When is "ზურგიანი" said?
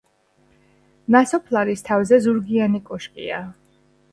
2.25-2.83